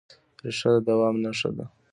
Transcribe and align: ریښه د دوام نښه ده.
ریښه 0.43 0.71
د 0.77 0.79
دوام 0.87 1.15
نښه 1.23 1.49
ده. 1.57 1.65